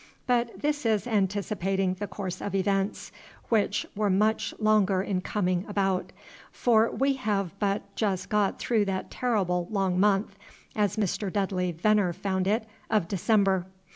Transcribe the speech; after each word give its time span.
But 0.25 0.59
this 0.61 0.83
is 0.83 1.05
anticipating 1.05 1.93
the 1.93 2.07
course 2.07 2.41
of 2.41 2.55
events, 2.55 3.11
which 3.49 3.85
were 3.95 4.09
much 4.09 4.51
longer 4.57 5.03
in 5.03 5.21
coming 5.21 5.63
about; 5.67 6.11
for 6.51 6.89
we 6.89 7.13
have 7.13 7.51
but 7.59 7.83
just 7.95 8.27
got 8.27 8.57
through 8.57 8.85
that 8.85 9.11
terrible 9.11 9.67
long 9.69 9.99
month, 9.99 10.39
as 10.75 10.97
Mr. 10.97 11.31
Dudley 11.31 11.71
Venner 11.71 12.13
found 12.13 12.47
it, 12.47 12.65
of 12.89 13.07
December. 13.07 13.67